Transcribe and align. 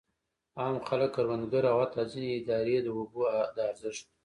عام 0.59 0.75
خلک، 0.87 1.09
کروندګر 1.15 1.63
او 1.71 1.77
حتی 1.83 2.01
ځینې 2.11 2.29
ادارې 2.39 2.77
د 2.83 2.87
اوبو 2.97 3.21
د 3.55 3.57
ارزښت. 3.71 4.05